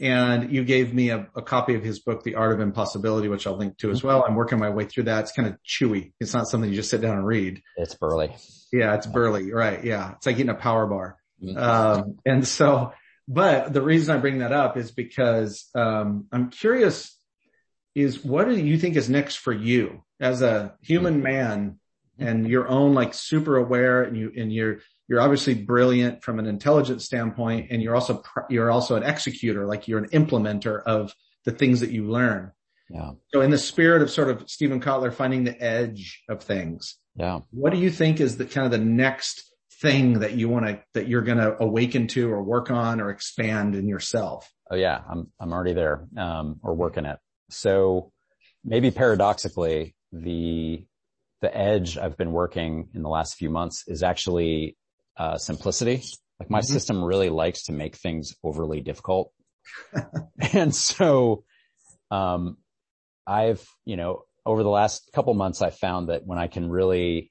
And 0.00 0.52
you 0.52 0.64
gave 0.64 0.94
me 0.94 1.10
a, 1.10 1.28
a, 1.34 1.42
copy 1.42 1.74
of 1.74 1.82
his 1.82 1.98
book, 1.98 2.22
The 2.22 2.34
Art 2.36 2.52
of 2.52 2.60
Impossibility, 2.60 3.28
which 3.28 3.46
I'll 3.46 3.56
link 3.56 3.78
to 3.78 3.90
as 3.90 4.02
well. 4.02 4.24
I'm 4.26 4.34
working 4.34 4.58
my 4.58 4.70
way 4.70 4.84
through 4.84 5.04
that. 5.04 5.24
It's 5.24 5.32
kind 5.32 5.48
of 5.48 5.56
chewy. 5.66 6.12
It's 6.20 6.34
not 6.34 6.46
something 6.46 6.70
you 6.70 6.76
just 6.76 6.90
sit 6.90 7.00
down 7.00 7.16
and 7.16 7.26
read. 7.26 7.62
It's 7.76 7.94
burly. 7.94 8.34
Yeah, 8.72 8.94
it's 8.94 9.06
burly. 9.06 9.52
Right. 9.52 9.82
Yeah. 9.84 10.12
It's 10.12 10.26
like 10.26 10.36
eating 10.36 10.50
a 10.50 10.54
power 10.54 10.86
bar. 10.86 11.16
Mm-hmm. 11.42 11.58
Um, 11.58 12.18
and 12.24 12.46
so, 12.46 12.92
but 13.26 13.72
the 13.72 13.82
reason 13.82 14.14
I 14.14 14.18
bring 14.18 14.38
that 14.38 14.52
up 14.52 14.76
is 14.76 14.90
because, 14.90 15.68
um, 15.74 16.26
I'm 16.32 16.50
curious 16.50 17.16
is 17.94 18.24
what 18.24 18.48
do 18.48 18.56
you 18.56 18.78
think 18.78 18.96
is 18.96 19.10
next 19.10 19.36
for 19.36 19.52
you 19.52 20.02
as 20.20 20.42
a 20.42 20.74
human 20.82 21.14
mm-hmm. 21.14 21.22
man 21.22 21.80
and 22.18 22.48
your 22.48 22.68
own 22.68 22.94
like 22.94 23.14
super 23.14 23.56
aware 23.56 24.02
and 24.02 24.16
you, 24.16 24.32
and 24.36 24.52
you're, 24.52 24.78
you're 25.08 25.20
obviously 25.20 25.54
brilliant 25.54 26.22
from 26.22 26.38
an 26.38 26.46
intelligence 26.46 27.04
standpoint 27.04 27.68
and 27.70 27.82
you're 27.82 27.94
also, 27.94 28.22
you're 28.50 28.70
also 28.70 28.94
an 28.94 29.02
executor, 29.02 29.66
like 29.66 29.88
you're 29.88 29.98
an 29.98 30.10
implementer 30.10 30.82
of 30.82 31.14
the 31.44 31.50
things 31.50 31.80
that 31.80 31.90
you 31.90 32.10
learn. 32.10 32.52
Yeah. 32.90 33.12
So 33.32 33.40
in 33.40 33.50
the 33.50 33.58
spirit 33.58 34.02
of 34.02 34.10
sort 34.10 34.28
of 34.28 34.48
Steven 34.48 34.80
Kotler 34.80 35.12
finding 35.12 35.44
the 35.44 35.60
edge 35.62 36.22
of 36.28 36.42
things. 36.42 36.96
Yeah. 37.16 37.40
What 37.50 37.72
do 37.72 37.78
you 37.78 37.90
think 37.90 38.20
is 38.20 38.36
the 38.36 38.44
kind 38.44 38.66
of 38.66 38.70
the 38.70 38.84
next 38.84 39.44
thing 39.80 40.20
that 40.20 40.32
you 40.32 40.48
want 40.48 40.66
to, 40.66 40.82
that 40.94 41.08
you're 41.08 41.22
going 41.22 41.38
to 41.38 41.56
awaken 41.62 42.06
to 42.08 42.30
or 42.30 42.42
work 42.42 42.70
on 42.70 43.00
or 43.00 43.10
expand 43.10 43.74
in 43.74 43.88
yourself? 43.88 44.50
Oh 44.70 44.76
yeah. 44.76 45.00
I'm, 45.10 45.30
I'm 45.40 45.52
already 45.52 45.72
there, 45.72 46.06
um, 46.16 46.60
or 46.62 46.74
working 46.74 47.06
it. 47.06 47.18
So 47.50 48.12
maybe 48.64 48.90
paradoxically, 48.90 49.94
the, 50.12 50.84
the 51.40 51.56
edge 51.56 51.96
I've 51.96 52.16
been 52.16 52.32
working 52.32 52.88
in 52.94 53.02
the 53.02 53.08
last 53.08 53.36
few 53.36 53.48
months 53.48 53.84
is 53.86 54.02
actually, 54.02 54.76
uh, 55.18 55.36
simplicity. 55.36 56.02
Like 56.40 56.50
my 56.50 56.60
mm-hmm. 56.60 56.72
system 56.72 57.04
really 57.04 57.30
likes 57.30 57.64
to 57.64 57.72
make 57.72 57.96
things 57.96 58.34
overly 58.44 58.80
difficult. 58.80 59.32
and 60.52 60.74
so, 60.74 61.44
um, 62.10 62.56
I've, 63.26 63.66
you 63.84 63.96
know, 63.96 64.24
over 64.46 64.62
the 64.62 64.70
last 64.70 65.10
couple 65.12 65.34
months, 65.34 65.60
I 65.60 65.70
found 65.70 66.08
that 66.08 66.24
when 66.24 66.38
I 66.38 66.46
can 66.46 66.70
really, 66.70 67.30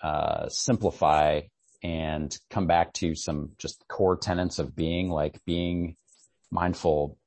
uh, 0.00 0.48
simplify 0.48 1.40
and 1.82 2.36
come 2.50 2.66
back 2.66 2.92
to 2.94 3.14
some 3.14 3.52
just 3.58 3.84
core 3.88 4.16
tenets 4.16 4.60
of 4.60 4.76
being, 4.76 5.08
like 5.08 5.40
being 5.44 5.96
mindful, 6.50 7.18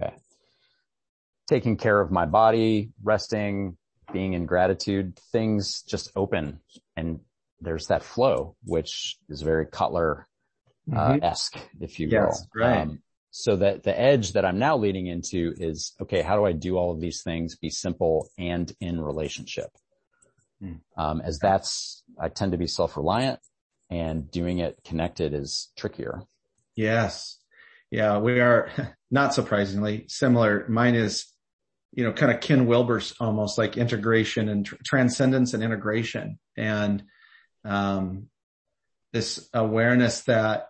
Okay. 0.00 0.14
Taking 1.48 1.76
care 1.76 2.00
of 2.00 2.10
my 2.10 2.26
body, 2.26 2.90
resting, 3.02 3.76
being 4.12 4.34
in 4.34 4.46
gratitude, 4.46 5.18
things 5.32 5.82
just 5.82 6.10
open 6.16 6.60
and 6.96 7.20
there's 7.60 7.88
that 7.88 8.02
flow, 8.02 8.56
which 8.64 9.18
is 9.28 9.42
very 9.42 9.66
Kotler 9.66 10.24
uh, 10.92 11.12
mm-hmm. 11.12 11.24
esque, 11.24 11.58
if 11.80 12.00
you 12.00 12.08
yes, 12.08 12.22
will. 12.54 12.62
Right. 12.62 12.80
Um, 12.80 13.02
so 13.30 13.56
that 13.56 13.84
the 13.84 13.98
edge 13.98 14.32
that 14.32 14.44
I'm 14.44 14.58
now 14.58 14.76
leading 14.76 15.06
into 15.06 15.54
is, 15.56 15.94
okay, 16.00 16.22
how 16.22 16.36
do 16.36 16.44
I 16.44 16.52
do 16.52 16.76
all 16.76 16.92
of 16.92 17.00
these 17.00 17.22
things, 17.22 17.56
be 17.56 17.70
simple 17.70 18.28
and 18.38 18.72
in 18.80 19.00
relationship? 19.00 19.70
Mm. 20.62 20.80
Um, 20.96 21.20
as 21.20 21.38
that's, 21.38 22.02
I 22.20 22.28
tend 22.28 22.52
to 22.52 22.58
be 22.58 22.66
self-reliant 22.66 23.38
and 23.88 24.30
doing 24.30 24.58
it 24.58 24.80
connected 24.84 25.32
is 25.32 25.70
trickier. 25.76 26.22
Yes. 26.74 27.38
Yeah, 27.90 28.18
we 28.18 28.40
are 28.40 28.70
not 29.10 29.34
surprisingly 29.34 30.06
similar. 30.08 30.66
Mine 30.68 30.96
is, 30.96 31.26
you 31.92 32.04
know, 32.04 32.12
kind 32.12 32.32
of 32.32 32.40
Ken 32.40 32.66
Wilber's 32.66 33.14
almost 33.18 33.58
like 33.58 33.76
integration 33.76 34.48
and 34.48 34.64
tr- 34.64 34.76
transcendence 34.84 35.54
and 35.54 35.62
integration 35.62 36.38
and, 36.56 37.02
um, 37.64 38.28
this 39.12 39.48
awareness 39.52 40.22
that, 40.22 40.68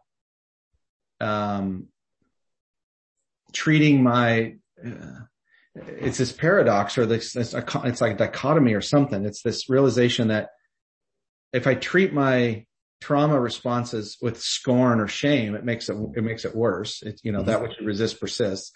um, 1.20 1.88
treating 3.52 4.02
my, 4.02 4.56
uh, 4.84 5.20
it's 5.74 6.18
this 6.18 6.32
paradox 6.32 6.96
or 6.98 7.06
this, 7.06 7.32
this, 7.32 7.54
it's 7.54 8.00
like 8.00 8.14
a 8.14 8.16
dichotomy 8.16 8.74
or 8.74 8.80
something. 8.80 9.24
It's 9.24 9.42
this 9.42 9.68
realization 9.68 10.28
that 10.28 10.50
if 11.52 11.66
I 11.66 11.74
treat 11.74 12.12
my 12.12 12.64
trauma 13.00 13.38
responses 13.38 14.18
with 14.20 14.40
scorn 14.40 15.00
or 15.00 15.08
shame, 15.08 15.54
it 15.54 15.64
makes 15.64 15.88
it, 15.88 15.96
it 16.16 16.24
makes 16.24 16.44
it 16.44 16.54
worse. 16.54 17.02
It's, 17.02 17.22
you 17.24 17.32
know, 17.32 17.40
mm-hmm. 17.40 17.48
that 17.48 17.62
which 17.62 17.72
you 17.78 17.86
resist 17.86 18.20
persists. 18.20 18.72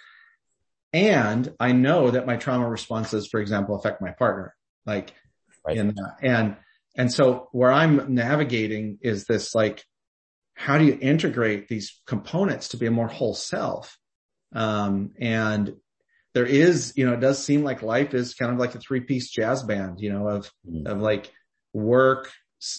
And 0.94 1.52
I 1.58 1.72
know 1.72 2.12
that 2.12 2.24
my 2.24 2.36
trauma 2.36 2.68
responses, 2.68 3.26
for 3.26 3.40
example, 3.40 3.74
affect 3.74 4.00
my 4.00 4.12
partner, 4.12 4.54
like, 4.86 5.12
right. 5.66 5.76
in, 5.76 5.96
and, 6.22 6.56
and 6.96 7.12
so 7.12 7.48
where 7.50 7.72
I'm 7.72 8.14
navigating 8.14 8.98
is 9.02 9.24
this 9.24 9.56
like, 9.56 9.84
how 10.54 10.78
do 10.78 10.84
you 10.84 10.96
integrate 11.00 11.66
these 11.66 12.00
components 12.06 12.68
to 12.68 12.76
be 12.76 12.86
a 12.86 12.92
more 12.92 13.08
whole 13.08 13.34
self? 13.34 13.98
Um, 14.54 15.10
and 15.18 15.74
there 16.32 16.46
is, 16.46 16.92
you 16.94 17.06
know, 17.06 17.14
it 17.14 17.20
does 17.20 17.42
seem 17.42 17.64
like 17.64 17.82
life 17.82 18.14
is 18.14 18.34
kind 18.34 18.52
of 18.52 18.58
like 18.58 18.76
a 18.76 18.78
three 18.78 19.00
piece 19.00 19.28
jazz 19.30 19.64
band, 19.64 20.00
you 20.00 20.12
know, 20.12 20.28
of, 20.28 20.52
mm-hmm. 20.64 20.86
of 20.86 21.00
like 21.00 21.32
work, 21.72 22.30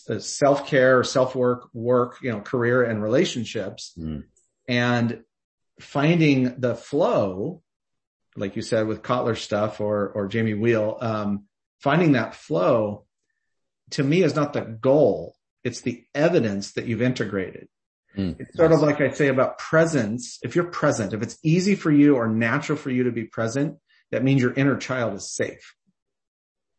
uh, 0.10 0.20
self-care, 0.20 1.04
self-work, 1.04 1.68
work, 1.74 2.20
you 2.22 2.32
know, 2.32 2.40
career 2.40 2.84
and 2.84 3.04
relationships 3.04 3.94
mm. 4.00 4.24
and 4.70 5.22
finding 5.82 6.62
the 6.62 6.76
flow, 6.76 7.62
like 8.36 8.56
you 8.56 8.62
said 8.62 8.88
with 8.88 9.02
Kotler 9.02 9.38
stuff 9.38 9.80
or, 9.80 10.10
or 10.10 10.28
Jamie 10.28 10.54
Wheal, 10.54 11.02
um, 11.02 11.46
finding 11.80 12.14
that 12.14 12.36
flow 12.36 13.06
to 13.92 14.04
me 14.04 14.24
is 14.24 14.36
not 14.36 14.54
the 14.54 14.62
goal. 14.62 15.36
It's 15.64 15.82
the 15.82 16.04
evidence 16.14 16.74
that 16.74 16.86
you've 16.86 17.02
integrated. 17.02 17.68
Mm, 18.18 18.40
It's 18.40 18.56
sort 18.56 18.72
of 18.72 18.82
like 18.82 19.02
I 19.02 19.10
say 19.12 19.28
about 19.28 19.58
presence. 19.58 20.40
If 20.44 20.56
you're 20.56 20.66
present, 20.72 21.14
if 21.14 21.22
it's 21.22 21.38
easy 21.44 21.76
for 21.76 21.92
you 21.92 22.16
or 22.16 22.28
natural 22.28 22.78
for 22.78 22.90
you 22.90 23.04
to 23.04 23.12
be 23.12 23.26
present, 23.26 23.78
that 24.12 24.24
means 24.24 24.42
your 24.42 24.54
inner 24.54 24.78
child 24.78 25.14
is 25.16 25.34
safe. 25.34 25.76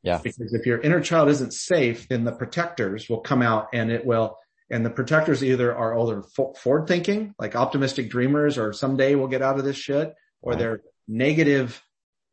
Yeah. 0.02 0.20
Because 0.22 0.54
if 0.54 0.66
your 0.66 0.80
inner 0.80 1.00
child 1.00 1.28
isn't 1.28 1.52
safe, 1.52 2.08
then 2.08 2.25
the 2.25 2.32
protectors 2.32 3.08
will 3.08 3.20
come 3.20 3.42
out 3.42 3.68
and 3.72 3.90
it 3.90 4.06
will, 4.06 4.38
and 4.70 4.84
the 4.86 4.90
protectors 4.90 5.42
either 5.42 5.75
are 5.75 5.98
either 5.98 6.22
forward 6.62 6.86
thinking, 6.86 7.34
like 7.38 7.56
optimistic 7.56 8.08
dreamers, 8.08 8.56
or 8.56 8.72
someday 8.72 9.14
we'll 9.14 9.26
get 9.28 9.42
out 9.42 9.58
of 9.58 9.64
this 9.64 9.76
shit, 9.76 10.14
or 10.42 10.52
Right. 10.52 10.58
they're 10.58 10.80
negative, 11.08 11.82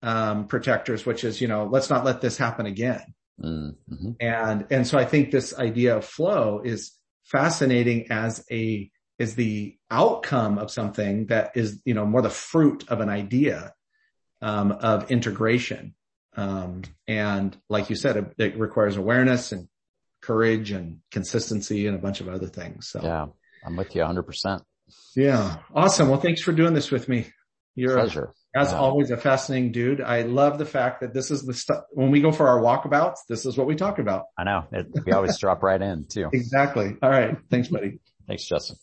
um, 0.02 0.48
protectors, 0.48 1.06
which 1.06 1.24
is, 1.24 1.40
you 1.42 1.48
know, 1.48 1.66
let's 1.66 1.90
not 1.90 2.04
let 2.06 2.22
this 2.22 2.38
happen 2.38 2.66
again. 2.66 3.02
Mm, 3.42 3.76
mhm. 3.92 4.16
And, 4.20 4.68
and 4.70 4.88
so 4.88 4.98
I 4.98 5.06
think 5.06 5.32
this 5.32 5.58
idea 5.58 5.98
of 5.98 6.06
flow 6.06 6.62
is 6.64 6.92
fascinating 7.24 8.12
as 8.12 8.44
a, 8.52 8.90
is 9.18 9.36
the 9.36 9.78
outcome 9.90 10.58
of 10.58 10.72
something 10.72 11.28
that 11.28 11.52
is, 11.56 11.82
you 11.86 11.94
know, 11.94 12.06
more 12.06 12.22
the 12.22 12.30
fruit 12.30 12.84
of 12.90 13.00
an 13.00 13.10
idea, 13.10 13.74
um, 14.42 14.72
of 14.72 15.10
integration. 15.12 15.94
Um, 16.36 16.82
and 17.08 17.56
like 17.70 17.90
you 17.90 17.96
said, 17.96 18.18
it, 18.18 18.34
it 18.38 18.60
requires 18.60 18.98
awareness 18.98 19.52
and 19.52 19.68
courage 20.22 20.72
and 20.72 21.00
consistency 21.12 21.86
and 21.88 21.96
a 21.96 22.00
bunch 22.00 22.22
of 22.22 22.28
other 22.28 22.48
things. 22.48 22.90
So 22.90 23.02
Yeah. 23.04 23.28
I'm 23.66 23.78
with 23.78 23.96
you 23.96 24.04
hundred 24.04 24.24
percent. 24.24 24.64
yeah. 25.16 25.58
Awesome. 25.74 26.10
Well, 26.10 26.20
thanks 26.20 26.42
for 26.42 26.52
doing 26.52 26.74
this 26.74 26.92
with 26.92 27.08
me. 27.08 27.28
You're 27.76 27.98
a- 27.98 28.02
Pleasure. 28.02 28.34
As 28.56 28.72
Yeah. 28.72 28.78
always 28.80 29.12
a 29.12 29.18
fascinating 29.18 29.72
dude. 29.72 30.02
I 30.02 30.22
love 30.24 30.58
the 30.58 30.66
fact 30.66 31.02
that 31.02 31.14
this 31.14 31.32
is 31.32 31.44
the 31.44 31.54
stuff 31.54 31.84
when 31.92 32.12
we 32.12 32.22
go 32.22 32.32
for 32.32 32.48
our 32.48 32.60
walkabouts, 32.60 33.18
this 33.28 33.46
is 33.46 33.58
what 33.58 33.68
we 33.68 33.76
talk 33.76 34.00
about. 34.00 34.26
I 34.38 34.44
know. 34.44 34.66
It, 34.72 34.88
we 35.06 35.12
always 35.12 35.38
drop 35.40 35.64
right 35.64 35.82
in 35.82 36.06
too. 36.06 36.30
Exactly. 36.32 36.96
All 37.02 37.10
right. 37.10 37.38
Thanks, 37.50 37.68
buddy. 37.70 38.00
Thanks, 38.28 38.46
Justin. 38.46 38.78